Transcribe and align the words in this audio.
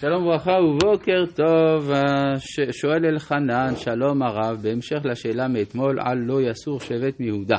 שלום 0.00 0.22
וברכה 0.26 0.52
ובוקר 0.52 1.26
טוב, 1.34 1.90
ש- 2.38 2.80
שואל 2.80 3.06
אלחנן, 3.06 3.76
שלום 3.76 4.22
הרב, 4.22 4.58
בהמשך 4.62 4.96
לשאלה 5.04 5.48
מאתמול 5.48 6.00
על 6.00 6.18
לא 6.18 6.40
יסור 6.42 6.80
שבט 6.80 7.20
מיהודה. 7.20 7.58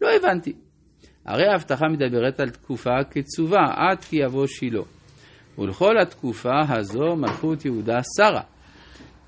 לא 0.00 0.08
הבנתי. 0.16 0.52
הרי 1.26 1.46
ההבטחה 1.46 1.86
מדברת 1.88 2.40
על 2.40 2.50
תקופה 2.50 3.04
קצובה 3.10 3.64
עד 3.76 4.04
כי 4.04 4.16
יבוא 4.16 4.46
שילה. 4.46 4.82
ולכל 5.58 5.98
התקופה 6.02 6.60
הזו 6.68 7.16
מלכות 7.16 7.64
יהודה 7.64 7.98
שרה. 8.16 8.42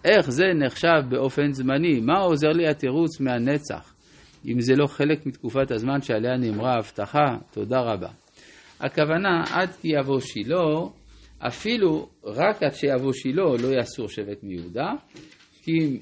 איך 0.04 0.30
זה 0.30 0.44
נחשב 0.54 1.02
באופן 1.08 1.52
זמני? 1.52 2.00
מה 2.00 2.18
עוזר 2.18 2.50
לי 2.50 2.68
התירוץ 2.68 3.20
מהנצח? 3.20 3.94
אם 4.46 4.60
זה 4.60 4.76
לא 4.76 4.86
חלק 4.86 5.26
מתקופת 5.26 5.70
הזמן 5.70 6.02
שעליה 6.02 6.36
נאמרה 6.36 6.72
ההבטחה, 6.74 7.36
תודה 7.50 7.80
רבה. 7.80 8.08
הכוונה, 8.80 9.44
עד 9.52 9.70
כי 9.80 9.88
יבוא 9.88 10.20
שילה, 10.20 10.58
אפילו 11.46 12.08
רק 12.24 12.62
עד 12.62 12.74
שיבוא 12.74 13.12
שילה 13.12 13.42
לא 13.42 13.80
יסור 13.80 14.08
שבט 14.08 14.42
מיהודה, 14.42 14.92
כי 15.62 15.98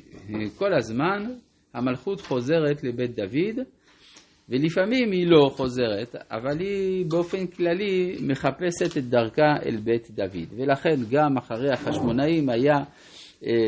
כל 0.56 0.74
הזמן 0.74 1.34
המלכות 1.74 2.20
חוזרת 2.20 2.84
לבית 2.84 3.14
דוד, 3.14 3.64
ולפעמים 4.48 5.12
היא 5.12 5.26
לא 5.26 5.50
חוזרת, 5.56 6.16
אבל 6.30 6.60
היא 6.60 7.06
באופן 7.08 7.46
כללי 7.46 8.16
מחפשת 8.22 8.96
את 8.98 9.04
דרכה 9.04 9.56
אל 9.66 9.76
בית 9.76 10.10
דוד. 10.10 10.48
ולכן 10.56 10.96
גם 11.10 11.36
אחרי 11.36 11.72
החשמונאים 11.72 12.48
היה 12.48 12.78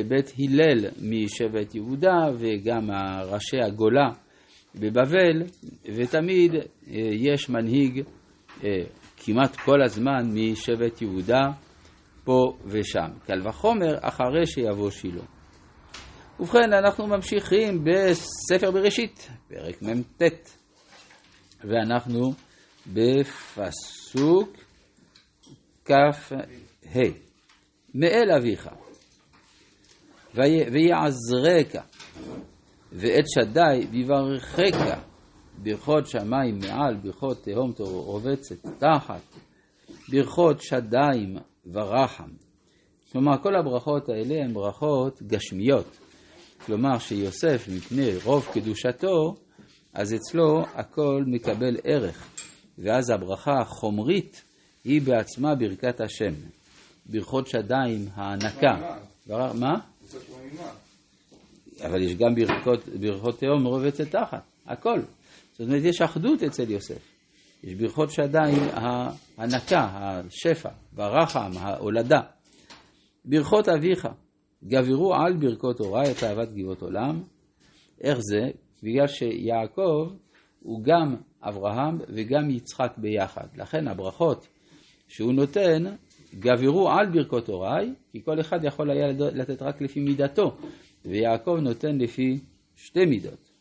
בית 0.08 0.32
הלל 0.38 0.88
משבט 1.02 1.74
יהודה, 1.74 2.30
וגם 2.38 2.90
ראשי 3.26 3.60
הגולה 3.66 4.08
בבבל, 4.74 5.42
ותמיד 5.94 6.52
יש 7.12 7.50
מנהיג 7.50 8.02
כמעט 9.24 9.56
כל 9.56 9.82
הזמן 9.84 10.30
משבט 10.34 11.02
יהודה 11.02 11.42
פה 12.24 12.56
ושם. 12.64 13.08
קל 13.26 13.48
וחומר 13.48 13.98
אחרי 14.00 14.46
שיבוא 14.46 14.90
שילה. 14.90 15.22
ובכן, 16.40 16.72
אנחנו 16.72 17.06
ממשיכים 17.06 17.84
בספר 17.84 18.70
בראשית, 18.70 19.30
פרק 19.48 19.82
מ"ט, 19.82 20.22
ואנחנו 21.64 22.32
בפסוק 22.86 24.56
כ"ה: 25.84 27.00
מאל 27.94 28.30
אביך, 28.36 28.68
ויעזרך, 30.34 31.76
ואת 32.92 33.24
שדי 33.28 33.86
ויברכך, 33.90 34.98
ברכות 35.62 36.06
שמיים 36.06 36.58
מעל, 36.58 36.96
ברכות 36.96 37.44
תהום 37.44 37.72
רובצת 37.78 38.56
תחת, 38.78 39.22
ברכות 40.08 40.62
שדיים 40.62 41.36
ורחם. 41.72 42.30
כלומר, 43.12 43.42
כל 43.42 43.56
הברכות 43.56 44.08
האלה 44.08 44.34
הן 44.34 44.52
ברכות 44.52 45.22
גשמיות. 45.22 45.98
כלומר, 46.66 46.98
שיוסף, 46.98 47.68
מפני 47.68 48.10
רוב 48.24 48.48
קדושתו, 48.52 49.34
אז 49.94 50.14
אצלו 50.14 50.64
הכל 50.74 51.24
מקבל 51.26 51.76
ערך. 51.84 52.28
ואז 52.78 53.10
הברכה 53.10 53.60
החומרית 53.60 54.42
היא 54.84 55.02
בעצמה 55.02 55.54
ברכת 55.54 56.00
השם. 56.00 56.32
ברכות 57.06 57.46
שדיים, 57.46 58.08
הענקה. 58.14 58.96
מה? 59.54 59.74
אבל 61.84 62.02
יש 62.02 62.14
גם 62.14 62.34
ברכות, 62.34 62.88
ברכות 63.00 63.38
תהום 63.38 63.66
רובצת 63.66 64.10
תחת, 64.10 64.42
הכל. 64.66 65.00
זאת 65.52 65.60
אומרת, 65.60 65.82
יש 65.84 66.02
אחדות 66.02 66.42
אצל 66.42 66.70
יוסף. 66.70 67.08
יש 67.64 67.74
ברכות 67.74 68.10
שדיים 68.10 68.58
ההנקה, 68.72 69.88
השפע, 69.92 70.68
והרחם, 70.92 71.50
ההולדה. 71.58 72.20
ברכות 73.24 73.68
אביך, 73.68 74.08
גברו 74.64 75.14
על 75.14 75.36
ברכות 75.36 75.80
הוריי 75.80 76.12
את 76.12 76.22
אהבת 76.24 76.52
גבעות 76.52 76.82
עולם. 76.82 77.22
איך 78.00 78.18
זה? 78.20 78.50
בגלל 78.82 79.06
שיעקב 79.06 80.12
הוא 80.60 80.84
גם 80.84 81.16
אברהם 81.42 81.98
וגם 82.08 82.50
יצחק 82.50 82.92
ביחד. 82.96 83.46
לכן 83.56 83.88
הברכות 83.88 84.48
שהוא 85.08 85.32
נותן, 85.32 85.84
גברו 86.34 86.90
על 86.90 87.10
ברכות 87.12 87.48
הוריי, 87.48 87.94
כי 88.12 88.22
כל 88.24 88.40
אחד 88.40 88.64
יכול 88.64 88.90
היה 88.90 89.06
לתת 89.18 89.62
רק 89.62 89.80
לפי 89.80 90.00
מידתו, 90.00 90.56
ויעקב 91.04 91.56
נותן 91.62 91.98
לפי 91.98 92.38
שתי 92.76 93.04
מידות. 93.04 93.51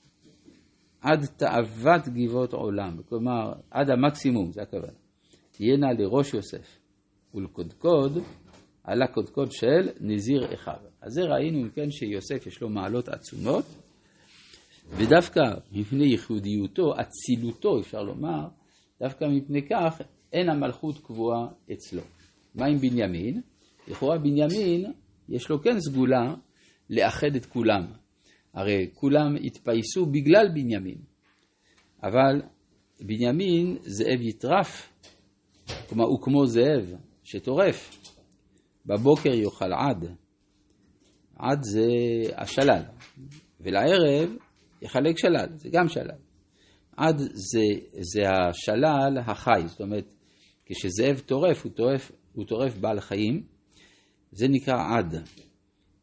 עד 1.01 1.25
תאוות 1.25 2.07
גבעות 2.07 2.53
עולם, 2.53 2.97
כלומר 3.09 3.53
עד 3.71 3.89
המקסימום, 3.89 4.51
זה 4.51 4.61
הכוונה. 4.61 4.93
תהיינה 5.51 5.87
לראש 5.93 6.33
יוסף 6.33 6.79
ולקודקוד 7.33 8.17
על 8.83 9.01
הקודקוד 9.01 9.51
של 9.51 9.89
נזיר 9.99 10.53
אחיו. 10.53 10.73
אז 11.01 11.13
זה 11.13 11.21
ראינו 11.21 11.59
אם 11.63 11.69
כן 11.69 11.91
שיוסף 11.91 12.47
יש 12.47 12.61
לו 12.61 12.69
מעלות 12.69 13.09
עצומות, 13.09 13.65
ודווקא 14.89 15.41
מפני 15.71 16.05
ייחודיותו, 16.05 16.93
אצילותו 17.01 17.79
אפשר 17.79 18.01
לומר, 18.01 18.47
דווקא 18.99 19.25
מפני 19.25 19.67
כך 19.67 20.01
אין 20.33 20.49
המלכות 20.49 20.97
קבועה 20.97 21.47
אצלו. 21.71 22.01
מה 22.55 22.65
עם 22.65 22.77
בנימין? 22.77 23.41
לכאורה 23.87 24.17
בנימין 24.17 24.91
יש 25.29 25.49
לו 25.49 25.61
כן 25.61 25.79
סגולה 25.79 26.33
לאחד 26.89 27.35
את 27.35 27.45
כולם. 27.45 27.85
הרי 28.53 28.89
כולם 28.93 29.35
התפייסו 29.43 30.05
בגלל 30.05 30.47
בנימין. 30.53 30.97
אבל 32.03 32.41
בנימין 33.01 33.77
זאב 33.81 34.21
יטרף, 34.21 34.93
כלומר 35.89 36.05
הוא 36.05 36.21
כמו 36.21 36.45
זאב 36.45 36.93
שטורף. 37.23 38.01
בבוקר 38.85 39.33
יאכל 39.33 39.73
עד, 39.73 40.05
עד 41.35 41.59
זה 41.61 41.87
השלל, 42.35 42.81
ולערב 43.59 44.35
יחלק 44.81 45.17
שלל, 45.17 45.47
זה 45.55 45.69
גם 45.71 45.87
שלל. 45.87 46.17
עד 46.97 47.17
זה, 47.33 47.63
זה 47.99 48.21
השלל 48.29 49.17
החי, 49.25 49.61
זאת 49.67 49.81
אומרת, 49.81 50.13
כשזאב 50.65 51.19
טורף, 51.19 51.63
הוא 51.63 51.71
טורף, 51.71 52.11
הוא 52.33 52.45
טורף 52.45 52.77
בעל 52.77 52.99
חיים, 52.99 53.43
זה 54.31 54.47
נקרא 54.47 54.75
עד. 54.97 55.15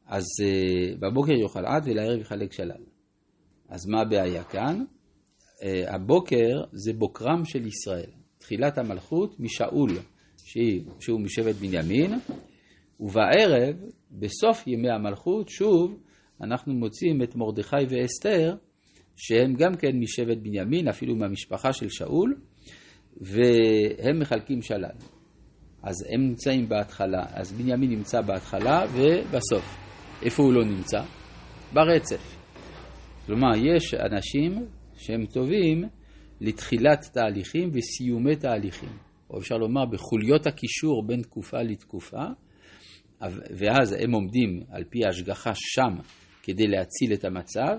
אז 0.08 0.24
uh, 0.24 0.98
בבוקר 1.00 1.32
יאכל 1.32 1.66
עד 1.66 1.82
ולערב 1.86 2.20
יחלק 2.20 2.52
שלל. 2.52 2.84
אז 3.68 3.86
מה 3.86 4.00
הבעיה 4.00 4.44
כאן? 4.44 4.84
Uh, 5.60 5.64
הבוקר 5.94 6.64
זה 6.72 6.92
בוקרם 6.92 7.44
של 7.44 7.66
ישראל. 7.66 8.10
תחילת 8.38 8.78
המלכות 8.78 9.40
משאול, 9.40 9.90
שהיא, 10.44 10.82
שהוא 11.00 11.20
משבט 11.20 11.54
בנימין, 11.54 12.18
ובערב, 13.00 13.76
בסוף 14.10 14.66
ימי 14.66 14.90
המלכות, 14.90 15.48
שוב, 15.48 15.98
אנחנו 16.42 16.74
מוצאים 16.74 17.22
את 17.22 17.36
מרדכי 17.36 17.76
ואסתר, 17.88 18.54
שהם 19.16 19.54
גם 19.54 19.76
כן 19.76 19.98
משבט 19.98 20.38
בנימין, 20.42 20.88
אפילו 20.88 21.16
מהמשפחה 21.16 21.72
של 21.72 21.88
שאול, 21.88 22.36
והם 23.20 24.20
מחלקים 24.20 24.62
שלל. 24.62 24.96
אז 25.82 25.94
הם 26.08 26.20
נמצאים 26.20 26.68
בהתחלה, 26.68 27.22
אז 27.28 27.52
בנימין 27.52 27.90
נמצא 27.90 28.20
בהתחלה 28.20 28.84
ובסוף. 28.92 29.87
איפה 30.22 30.42
הוא 30.42 30.52
לא 30.52 30.64
נמצא? 30.64 31.00
ברצף. 31.72 32.36
כלומר, 33.26 33.50
יש 33.56 33.94
אנשים 33.94 34.66
שהם 34.96 35.26
טובים 35.26 35.84
לתחילת 36.40 37.04
תהליכים 37.12 37.70
וסיומי 37.72 38.36
תהליכים, 38.36 38.88
או 39.30 39.38
אפשר 39.38 39.54
לומר 39.54 39.84
בחוליות 39.86 40.46
הקישור 40.46 41.06
בין 41.06 41.22
תקופה 41.22 41.62
לתקופה, 41.62 42.22
ואז 43.58 43.92
הם 43.98 44.12
עומדים 44.12 44.62
על 44.70 44.84
פי 44.84 45.04
ההשגחה 45.04 45.50
שם 45.54 45.96
כדי 46.42 46.66
להציל 46.66 47.12
את 47.12 47.24
המצב, 47.24 47.78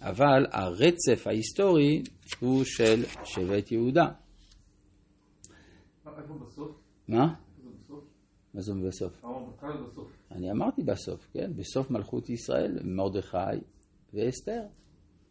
אבל 0.00 0.46
הרצף 0.52 1.26
ההיסטורי 1.26 2.02
הוא 2.40 2.64
של 2.64 3.04
שבט 3.24 3.72
יהודה. 3.72 4.06
מה? 7.08 7.34
מה 8.54 8.60
זה 8.60 8.72
בסוף? 8.88 9.24
אני 10.30 10.50
אמרתי 10.50 10.82
בסוף, 10.82 11.28
כן? 11.32 11.52
בסוף 11.56 11.90
מלכות 11.90 12.30
ישראל, 12.30 12.78
מרדכי 12.84 13.36
ואסתר, 14.14 14.62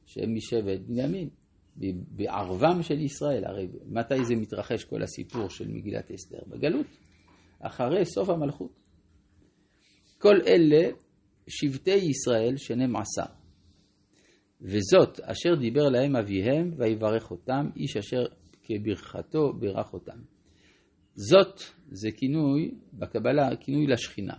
שהם 0.05 0.35
משבט 0.35 0.79
בנימין, 0.87 1.29
בערבם 2.11 2.81
של 2.81 2.99
ישראל. 2.99 3.45
הרי 3.45 3.67
מתי 3.85 4.25
זה 4.25 4.35
מתרחש 4.35 4.83
כל 4.83 5.03
הסיפור 5.03 5.49
של 5.49 5.67
מגילת 5.67 6.11
אסתר? 6.11 6.39
בגלות, 6.47 6.85
אחרי 7.59 8.05
סוף 8.05 8.29
המלכות. 8.29 8.71
כל 10.17 10.35
אלה 10.47 10.89
שבטי 11.47 11.95
ישראל 11.95 12.57
שנים 12.57 12.95
עשר. 12.95 13.33
וזאת 14.61 15.19
אשר 15.19 15.55
דיבר 15.59 15.89
להם 15.89 16.15
אביהם 16.15 16.73
ויברך 16.77 17.31
אותם, 17.31 17.69
איש 17.75 17.97
אשר 17.97 18.23
כברכתו 18.63 19.53
ברך 19.53 19.93
אותם. 19.93 20.19
זאת 21.21 21.61
זה 21.91 22.11
כינוי, 22.11 22.71
בקבלה, 22.93 23.55
כינוי 23.55 23.87
לשכינה. 23.87 24.33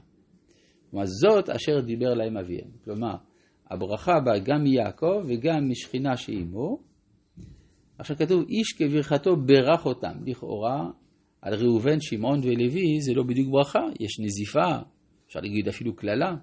כלומר, 0.90 1.06
זאת 1.06 1.48
אשר 1.48 1.80
דיבר 1.80 2.14
להם 2.14 2.36
אביהם. 2.36 2.70
כלומר, 2.84 3.14
הברכה 3.70 4.20
באה 4.24 4.38
גם 4.38 4.62
מיעקב 4.62 5.22
וגם 5.28 5.68
משכינה 5.70 6.16
שעימו. 6.16 6.78
עכשיו 7.98 8.16
כתוב, 8.16 8.44
איש 8.48 8.72
כברכתו 8.78 9.36
ברך 9.36 9.86
אותם. 9.86 10.12
לכאורה, 10.26 10.90
על 11.42 11.54
ראובן, 11.54 12.00
שמעון 12.00 12.40
ולוי 12.42 13.00
זה 13.00 13.14
לא 13.14 13.22
בדיוק 13.22 13.48
ברכה, 13.52 13.80
יש 14.00 14.20
נזיפה, 14.20 14.82
אפשר 15.26 15.40
להגיד 15.40 15.68
אפילו 15.68 15.96
קללה, 15.96 16.34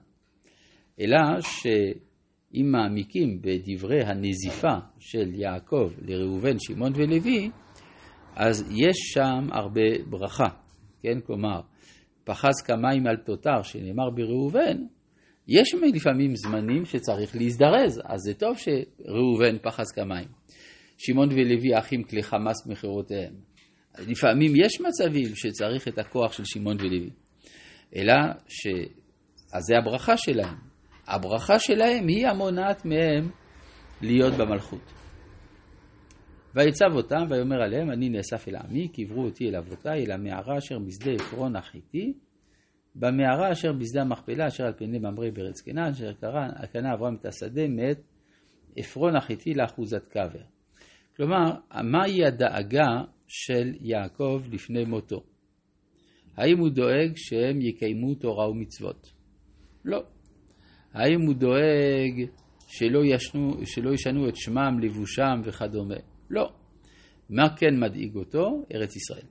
אלא 1.00 1.18
שאם 1.42 2.66
מעמיקים 2.72 3.42
בדברי 3.42 4.04
הנזיפה 4.04 4.78
של 5.00 5.34
יעקב 5.34 5.90
לראובן, 6.02 6.60
שמעון 6.60 6.94
ולוי, 6.96 7.50
אז 8.38 8.72
יש 8.72 8.98
שם 9.14 9.48
הרבה 9.52 10.04
ברכה, 10.10 10.48
כן? 11.02 11.20
כלומר, 11.26 11.62
פחז 12.24 12.62
כמים 12.66 13.08
על 13.08 13.18
תותר 13.18 13.62
שנאמר 13.64 14.10
בראובן, 14.16 14.78
יש 15.48 15.76
לפעמים 15.94 16.36
זמנים 16.36 16.86
שצריך 16.86 17.36
להזדרז, 17.36 18.02
אז 18.06 18.20
זה 18.20 18.34
טוב 18.34 18.58
שראובן 18.58 19.58
פחז 19.62 19.92
כמים. 19.92 20.28
שמעון 20.98 21.30
ולוי 21.32 21.80
אחים 21.80 22.04
כלי 22.04 22.24
חמאס 22.24 22.68
מחירותיהם. 22.68 23.34
לפעמים 24.00 24.56
יש 24.56 24.82
מצבים 24.82 25.36
שצריך 25.36 25.88
את 25.88 26.00
הכוח 26.00 26.34
של 26.34 26.46
שמעון 26.46 26.78
ולוי. 26.80 27.10
אלא 27.96 28.14
ש... 28.48 28.68
אז 29.54 29.64
זה 29.64 29.78
הברכה 29.78 30.18
שלהם. 30.18 30.58
הברכה 31.08 31.60
שלהם 31.60 32.08
היא 32.08 32.28
המונעת 32.28 32.86
מהם 32.86 33.30
להיות 34.02 34.34
במלכות. 34.34 34.94
ויצב 36.58 36.96
אותם 36.96 37.26
ויאמר 37.30 37.62
עליהם 37.62 37.92
אני 37.92 38.10
נאסף 38.10 38.48
אל 38.48 38.56
עמי 38.56 38.88
קברו 38.88 39.24
אותי 39.24 39.50
אל 39.50 39.56
אבותיי 39.56 40.06
אל 40.06 40.12
המערה 40.12 40.58
אשר 40.58 40.80
בשדה 40.80 41.12
עפרון 41.12 41.56
החיתי 41.56 42.14
במערה 42.96 43.52
אשר 43.52 43.74
בשדה 43.74 44.02
המכפלה 44.02 44.48
אשר 44.48 44.64
על 44.66 44.74
פני 44.78 45.00
ממרא 45.00 45.30
בארץ 45.34 45.62
קנען 45.62 45.92
אשר 45.92 46.14
קנה 46.74 46.94
אברהם 46.94 47.16
את 47.16 47.26
השדה 47.26 47.68
מאת 47.68 48.00
עפרון 48.78 49.16
החיתי 49.16 49.54
לאחוזת 49.54 50.08
קבר. 50.08 50.42
כלומר, 51.16 51.44
מהי 51.84 52.26
הדאגה 52.26 53.04
של 53.28 53.74
יעקב 53.82 54.42
לפני 54.52 54.86
מותו? 54.86 55.24
האם 56.38 56.58
הוא 56.58 56.70
דואג 56.70 57.12
שהם 57.16 57.62
יקיימו 57.62 58.16
תורה 58.16 58.50
ומצוות? 58.50 59.14
לא. 59.86 60.04
האם 60.94 61.22
הוא 61.22 61.34
דואג 61.34 62.30
שלא, 62.68 63.06
ישנו, 63.06 63.66
שלא 63.66 63.94
ישנו 63.94 64.30
את 64.30 64.36
שמם, 64.36 64.80
לבושם 64.82 65.42
וכדומה? 65.44 66.17
לא. 66.30 66.52
מה 67.30 67.56
כן 67.58 67.80
מדאיג 67.80 68.16
אותו? 68.16 68.66
ארץ 68.74 68.96
ישראל. 68.96 69.26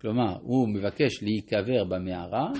כלומר, 0.00 0.38
הוא 0.42 0.68
מבקש 0.68 1.22
להיקבר 1.22 1.84
במערה, 1.84 2.52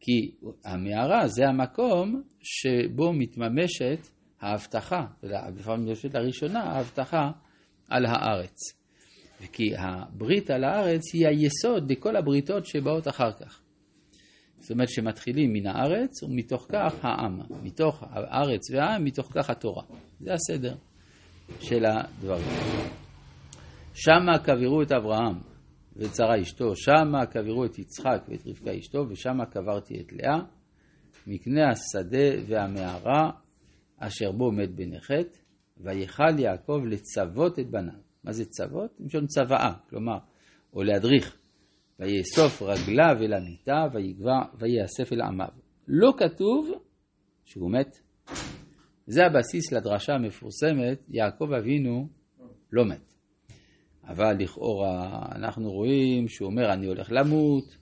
כי 0.00 0.30
המערה 0.64 1.28
זה 1.28 1.48
המקום 1.48 2.22
שבו 2.42 3.12
מתממשת 3.12 4.08
ההבטחה, 4.40 5.06
לפעמים 5.56 5.88
יושבת 5.88 6.14
לראשונה 6.14 6.62
ההבטחה 6.62 7.30
על 7.88 8.06
הארץ. 8.06 8.56
וכי 9.40 9.76
הברית 9.78 10.50
על 10.50 10.64
הארץ 10.64 11.02
היא 11.14 11.26
היסוד 11.26 11.90
לכל 11.90 12.16
הבריתות 12.16 12.66
שבאות 12.66 13.08
אחר 13.08 13.32
כך. 13.32 13.60
זאת 14.58 14.70
אומרת 14.70 14.88
שמתחילים 14.88 15.52
מן 15.52 15.66
הארץ 15.66 16.22
ומתוך 16.22 16.66
כך 16.68 16.94
העם, 17.02 17.40
מתוך 17.62 18.02
הארץ 18.10 18.70
והעם, 18.70 19.04
מתוך 19.04 19.28
כך 19.34 19.50
התורה. 19.50 19.82
זה 20.20 20.32
הסדר 20.32 20.74
של 21.60 21.84
הדברים. 21.84 22.46
שמה 23.94 24.38
קברו 24.38 24.82
את 24.82 24.92
אברהם 24.92 25.38
ואת 25.96 26.14
שרה 26.14 26.40
אשתו, 26.40 26.76
שמה 26.76 27.26
קברו 27.26 27.64
את 27.64 27.78
יצחק 27.78 28.22
ואת 28.28 28.46
רבקה 28.46 28.78
אשתו, 28.78 29.06
ושמה 29.08 29.46
קברתי 29.46 30.00
את 30.00 30.12
לאה, 30.12 30.38
מקנה 31.26 31.70
השדה 31.70 32.42
והמערה 32.46 33.30
אשר 33.98 34.32
בו 34.32 34.52
מת 34.52 34.74
בנחת, 34.74 35.38
ויכל 35.76 36.38
יעקב 36.38 36.80
לצוות 36.86 37.58
את 37.58 37.70
בניו. 37.70 37.98
מה 38.24 38.32
זה 38.32 38.44
צוות? 38.44 39.00
מלשון 39.00 39.26
צוואה, 39.26 39.72
כלומר, 39.88 40.18
או 40.72 40.82
להדריך. 40.82 41.36
ויאסוף 42.00 42.62
רגליו 42.62 43.16
אל 43.22 43.32
המיטה, 43.32 43.86
ויאסף 44.58 45.12
אל 45.12 45.20
עמיו. 45.20 45.48
לא 45.88 46.12
כתוב 46.18 46.70
שהוא 47.44 47.70
מת. 47.70 48.05
זה 49.06 49.26
הבסיס 49.26 49.72
לדרשה 49.72 50.12
המפורסמת, 50.12 51.06
יעקב 51.08 51.52
אבינו 51.52 52.08
לא 52.72 52.84
מת. 52.84 53.12
אבל 54.04 54.36
לכאורה 54.38 55.22
אנחנו 55.34 55.72
רואים 55.72 56.28
שהוא 56.28 56.46
אומר 56.50 56.72
אני 56.72 56.86
הולך 56.86 57.08
למות, 57.10 57.76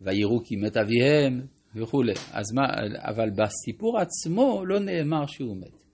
ויראו 0.00 0.44
כי 0.44 0.56
מת 0.56 0.76
אביהם 0.76 1.46
וכולי. 1.74 2.12
אז 2.32 2.52
מה, 2.54 2.62
אבל 2.98 3.30
בסיפור 3.30 3.98
עצמו 3.98 4.64
לא 4.66 4.80
נאמר 4.80 5.26
שהוא 5.26 5.56
מת. 5.56 5.84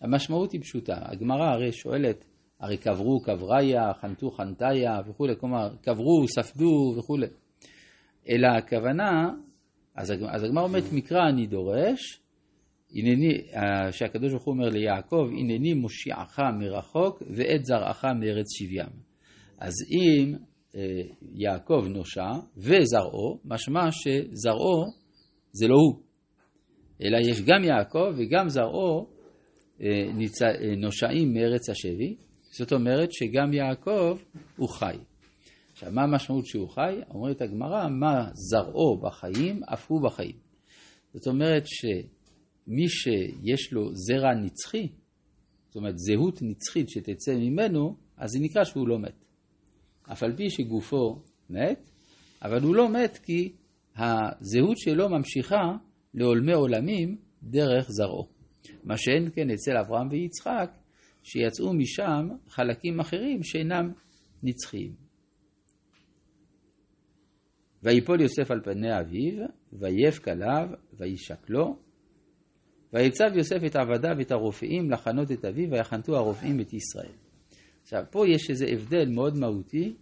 המשמעות 0.00 0.52
היא 0.52 0.60
פשוטה, 0.60 0.96
הגמרא 1.00 1.44
הרי 1.44 1.72
שואלת, 1.72 2.24
הרי 2.60 2.76
קברו 2.76 3.20
קבריה, 3.20 3.94
חנתו 4.00 4.30
חנתיה 4.30 5.00
וכולי, 5.08 5.36
כלומר 5.40 5.76
קברו, 5.82 6.28
ספדו 6.28 6.94
וכולי. 6.98 7.26
אלא 8.28 8.48
הכוונה, 8.48 9.30
אז, 9.96 10.10
הגמרא 10.44 10.62
אומרת 10.62 10.84
מקרא 10.92 11.28
אני 11.28 11.46
דורש, 11.46 12.20
הנני, 12.94 13.38
שהקדוש 13.90 14.30
ברוך 14.32 14.44
הוא 14.44 14.54
אומר 14.54 14.68
ליעקב, 14.68 15.28
הנני 15.38 15.74
מושיעך 15.74 16.38
מרחוק 16.58 17.22
ואת 17.36 17.64
זרעך 17.64 18.04
מארץ 18.04 18.46
שבים. 18.58 19.08
אז 19.58 19.72
אם 19.90 20.34
אה, 20.76 20.80
יעקב 21.34 21.84
נושע 21.88 22.30
וזרעו, 22.56 23.40
משמע 23.44 23.88
שזרעו 23.90 24.84
זה 25.52 25.68
לא 25.68 25.74
הוא, 25.74 26.02
אלא 27.02 27.18
יש 27.30 27.42
גם 27.42 27.64
יעקב 27.64 28.12
וגם 28.16 28.48
זרעו 28.48 29.06
אה. 29.82 29.88
אה, 30.42 30.76
נושעים 30.76 31.34
מארץ 31.34 31.70
השבי, 31.70 32.16
זאת 32.50 32.72
אומרת 32.72 33.12
שגם 33.12 33.52
יעקב 33.52 34.18
הוא 34.56 34.68
חי. 34.68 34.96
עכשיו, 35.72 35.92
מה 35.92 36.02
המשמעות 36.02 36.46
שהוא 36.46 36.68
חי? 36.68 37.00
אומרת 37.10 37.42
הגמרא, 37.42 37.88
מה 37.88 38.28
זרעו 38.32 39.00
בחיים, 39.00 39.60
אף 39.72 39.90
הוא 39.90 40.02
בחיים. 40.02 40.36
זאת 41.14 41.26
אומרת 41.26 41.62
שמי 42.68 42.88
שיש 42.88 43.72
לו 43.72 43.94
זרע 43.94 44.34
נצחי, 44.34 44.88
זאת 45.66 45.76
אומרת 45.76 45.98
זהות 45.98 46.42
נצחית 46.42 46.88
שתצא 46.88 47.34
ממנו, 47.34 47.96
אז 48.16 48.30
זה 48.30 48.38
נקרא 48.40 48.64
שהוא 48.64 48.88
לא 48.88 48.98
מת. 48.98 49.24
אף 50.12 50.22
על 50.22 50.36
פי 50.36 50.50
שגופו 50.50 51.22
מת, 51.50 51.90
אבל 52.42 52.62
הוא 52.62 52.74
לא 52.74 52.88
מת 52.88 53.18
כי 53.18 53.52
הזהות 53.96 54.78
שלו 54.78 55.08
ממשיכה 55.08 55.76
לעולמי 56.14 56.52
עולמים 56.52 57.16
דרך 57.42 57.90
זרעו. 57.90 58.28
מה 58.84 58.96
שאין 58.96 59.30
כן 59.34 59.50
אצל 59.50 59.76
אברהם 59.76 60.08
ויצחק, 60.10 60.70
שיצאו 61.22 61.74
משם 61.74 62.28
חלקים 62.48 63.00
אחרים 63.00 63.42
שאינם 63.42 63.92
נצחיים. 64.42 64.92
ויפול 67.82 68.20
יוסף 68.20 68.50
על 68.50 68.60
פני 68.64 69.00
אביו, 69.00 69.46
ויף 69.72 70.18
כליו, 70.18 70.68
וישקלו, 70.98 71.87
ויצב 72.92 73.36
יוסף 73.36 73.64
את 73.66 73.76
עבדיו 73.76 74.14
ואת 74.18 74.30
הרופאים 74.30 74.90
לחנות 74.90 75.32
את 75.32 75.44
אביו, 75.44 75.70
ויחנתו 75.70 76.16
הרופאים 76.16 76.60
את 76.60 76.72
ישראל. 76.72 77.12
עכשיו, 77.82 78.02
פה 78.10 78.28
יש 78.28 78.50
איזה 78.50 78.66
הבדל 78.72 79.08
מאוד 79.08 79.38
מהותי 79.38 79.94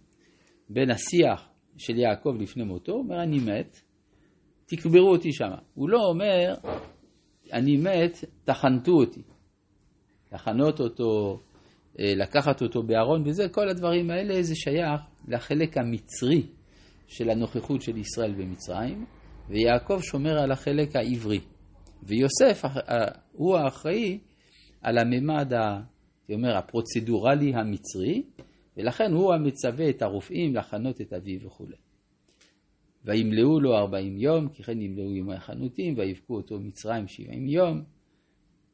בין 0.69 0.91
השיח 0.91 1.49
של 1.77 1.97
יעקב 1.97 2.35
לפני 2.39 2.63
מותו, 2.63 2.91
הוא 2.91 3.03
אומר, 3.03 3.23
אני 3.23 3.39
מת, 3.39 3.81
תקברו 4.65 5.11
אותי 5.11 5.33
שם. 5.33 5.49
הוא 5.73 5.89
לא 5.89 5.99
אומר, 6.09 6.53
אני 7.53 7.77
מת, 7.77 8.25
תחנתו 8.43 8.91
אותי. 8.91 9.21
לחנות 10.33 10.79
אותו, 10.79 11.39
אה, 11.99 12.13
לקחת 12.15 12.61
אותו 12.61 12.83
בארון 12.83 13.23
וזה, 13.27 13.49
כל 13.49 13.69
הדברים 13.69 14.09
האלה 14.09 14.41
זה 14.41 14.55
שייך 14.55 15.01
לחלק 15.27 15.77
המצרי 15.77 16.47
של 17.07 17.29
הנוכחות 17.29 17.81
של 17.81 17.97
ישראל 17.97 18.33
במצרים, 18.33 19.05
ויעקב 19.49 19.99
שומר 20.01 20.39
על 20.39 20.51
החלק 20.51 20.95
העברי. 20.95 21.39
ויוסף 22.03 22.61
הוא 23.31 23.57
האחראי 23.57 24.19
על 24.81 24.97
הממד 24.97 25.53
אומר, 26.33 26.57
הפרוצדורלי 26.57 27.53
המצרי, 27.55 28.23
ולכן 28.77 29.11
הוא 29.11 29.33
המצווה 29.33 29.89
את 29.89 30.01
הרופאים 30.01 30.55
לחנות 30.55 31.01
את 31.01 31.13
אביו 31.13 31.41
וכולי. 31.41 31.75
וימלאו 33.05 33.59
לו 33.59 33.77
ארבעים 33.77 34.17
יום, 34.17 34.49
כי 34.49 34.63
כן 34.63 34.81
ימלאו 34.81 35.15
ימי 35.15 35.33
החנותים, 35.33 35.93
ויבכו 35.97 36.35
אותו 36.35 36.59
מצרים 36.59 37.07
שבעים 37.07 37.47
יום, 37.47 37.81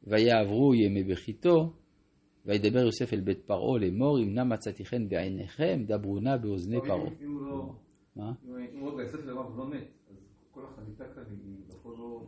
ויעברו 0.04 0.74
ימי 0.74 1.04
בכיתו, 1.04 1.72
וידבר 2.46 2.78
יוסף 2.78 3.12
אל 3.12 3.20
בית 3.20 3.40
פרעה 3.46 3.78
לאמור, 3.78 4.18
אם 4.18 4.34
נא 4.34 4.44
מצאתי 4.44 4.84
חן 4.84 5.08
בעיניכם, 5.08 5.84
דברו 5.86 6.20
נא 6.20 6.36
באוזני 6.36 6.80
פרעה. 6.80 7.10
לא- 7.20 7.72
מה? 8.16 8.32
אם 8.74 8.80
הוא 8.80 8.96
ביוסף 8.96 9.18
לבב 9.18 9.58
לא 9.58 9.70
מת, 9.70 9.88
אז 10.10 10.16
כל 10.50 10.60
החניתה 10.64 11.04
כאן 11.14 11.22
היא. 11.30 11.63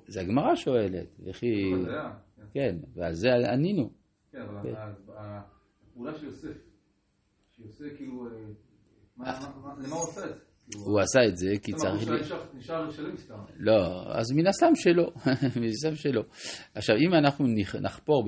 זה 0.06 0.20
הגמרא 0.20 0.54
שואלת, 0.54 1.20
וכי... 1.24 1.72
כן. 1.86 2.26
כן, 2.52 2.76
ועל 2.94 3.14
זה 3.14 3.28
ענינו. 3.52 3.90
כן, 4.32 4.38
אבל 4.40 4.62
כן. 4.62 4.74
הפעולה 5.16 6.14
של 6.14 6.26
יוסף, 6.26 6.56
שיוסף 7.56 7.96
כאילו, 7.96 8.26
אה, 8.26 9.32
למה 9.78 9.96
הוא 9.96 10.02
עושה 10.02 10.24
את 10.24 10.36
זה? 10.36 10.40
כאילו, 10.70 10.84
הוא 10.84 11.00
עשה 11.00 11.20
את 11.28 11.36
זה 11.36 11.52
כי 11.62 11.72
צריך... 11.72 12.08
נשאר 12.54 12.88
לשלם 12.88 13.16
סתם. 13.16 13.34
לא, 13.56 14.02
אז 14.18 14.32
מן 14.32 14.46
הסתם 14.46 14.74
שלא, 14.74 15.12
מן 15.60 15.68
הסתם 15.68 15.94
שלא. 15.94 16.22
עכשיו, 16.74 16.96
אם 16.96 17.14
אנחנו 17.14 17.46
נחפור 17.80 18.24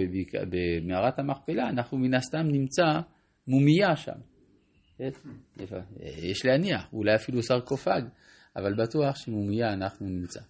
במערת 0.51 1.19
המכפלה, 1.19 1.69
אנחנו 1.69 1.99
מן 1.99 2.15
הסתם 2.15 2.47
נמצא 2.53 2.85
מומיה 3.49 3.97
שם. 3.97 4.21
כן, 4.99 5.11
יש 6.03 6.47
להניח, 6.47 6.93
אולי 6.93 7.15
אפילו 7.15 7.43
סרקופג, 7.43 8.03
אבל 8.57 8.75
בטוח 8.75 9.17
שמומיה 9.17 9.73
אנחנו 9.73 10.07
נמצא. 10.07 10.41